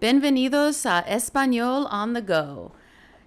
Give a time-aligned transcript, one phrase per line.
[0.00, 2.70] Bienvenidos a Español on the Go.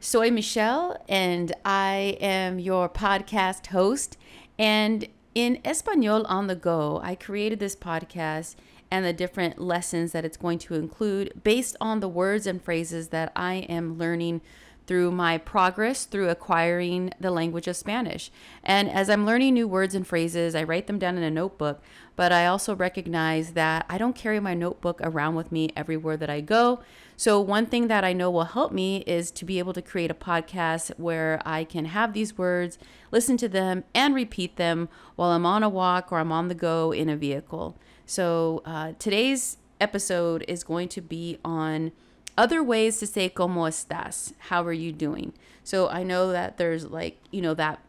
[0.00, 4.18] Soy Michelle and I am your podcast host.
[4.58, 8.56] And in Español on the Go, I created this podcast
[8.90, 13.08] and the different lessons that it's going to include based on the words and phrases
[13.08, 14.42] that I am learning
[14.88, 18.30] through my progress through acquiring the language of Spanish.
[18.64, 21.82] And as I'm learning new words and phrases, I write them down in a notebook,
[22.16, 26.30] but I also recognize that I don't carry my notebook around with me everywhere that
[26.30, 26.80] I go.
[27.16, 30.10] So, one thing that I know will help me is to be able to create
[30.10, 32.78] a podcast where I can have these words,
[33.10, 36.54] listen to them, and repeat them while I'm on a walk or I'm on the
[36.54, 37.76] go in a vehicle.
[38.06, 41.92] So, uh, today's episode is going to be on
[42.38, 44.32] other ways to say como estás?
[44.48, 45.34] How are you doing?
[45.64, 47.80] So i know that there's like you know that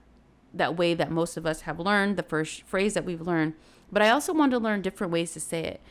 [0.53, 3.53] that way that most of us have learned the first phrase that we've learned.
[3.91, 5.81] But i also want to learn different ways to say it.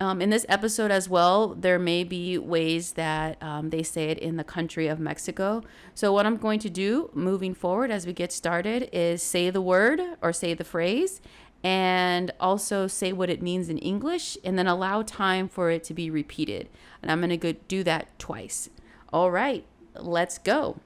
[0.00, 4.18] Um, in this episode as well there may be ways that um, they say it
[4.18, 5.62] in the country of mexico.
[5.94, 9.60] So what i'm going to do moving forward as we get started is say the
[9.60, 11.20] word or say the phrase
[11.62, 15.94] and also say what it means in English and then allow time for it to
[15.94, 16.68] be repeated.
[17.02, 18.70] And I'm going to do that twice.
[19.12, 20.80] All right, let's go.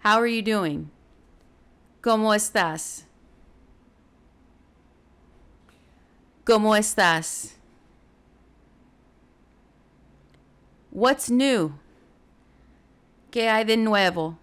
[0.00, 0.90] How are you doing?
[2.02, 3.04] ¿Cómo estás?
[6.44, 7.52] ¿Cómo estás?
[10.90, 11.74] What's new?
[13.30, 14.39] ¿Qué hay de nuevo?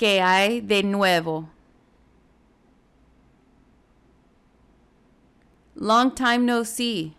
[0.00, 1.50] ¿Qué hay de nuevo?
[5.74, 7.14] Long time no see.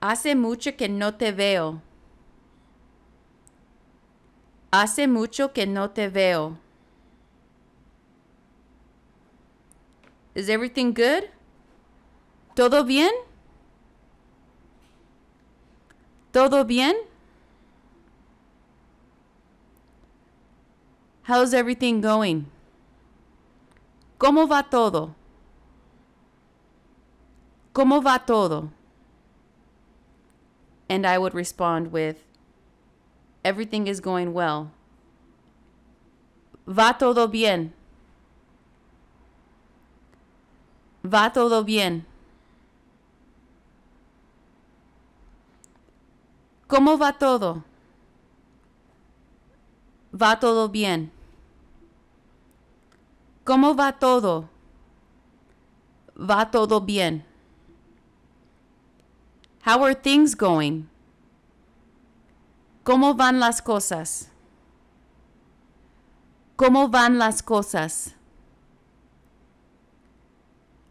[0.00, 1.82] Hace mucho que no te veo.
[4.72, 6.58] Hace mucho que no te veo.
[10.34, 11.30] Is everything good?
[12.56, 13.12] ¿Todo bien?
[16.32, 16.96] ¿Todo bien?
[21.26, 22.46] How's everything going?
[24.18, 25.14] ¿Cómo va todo?
[27.74, 28.70] ¿Cómo va todo?
[30.88, 32.26] And I would respond with,
[33.46, 34.72] Everything is going well.
[36.66, 37.72] Va todo bien.
[41.04, 42.04] Va todo bien.
[46.66, 47.62] ¿Cómo va todo?
[50.12, 51.12] Va todo bien.
[53.46, 54.48] ¿Cómo va todo?
[56.18, 57.24] Va todo bien.
[59.64, 60.88] How are things going?
[62.82, 64.30] ¿Cómo van las cosas?
[66.56, 68.16] ¿Cómo van las cosas?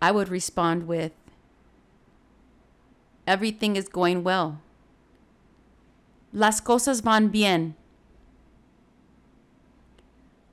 [0.02, 1.12] I would respond with,
[3.28, 4.62] Everything is going well.
[6.32, 7.76] Las cosas van bien.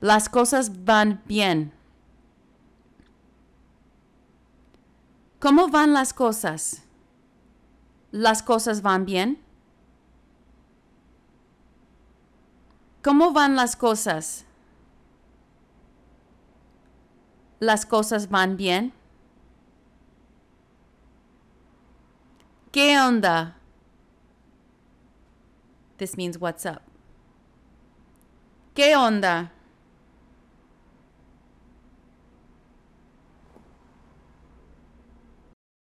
[0.01, 1.71] Las cosas van bien.
[5.43, 6.85] ¿Cómo van las cosas?
[8.13, 9.43] ¿Las cosas van bien?
[13.03, 14.45] ¿Cómo van las cosas?
[17.59, 18.93] ¿Las cosas van bien?
[22.71, 23.57] ¿Qué onda?
[25.97, 26.83] This means what's up.
[28.75, 29.51] ¿Qué onda?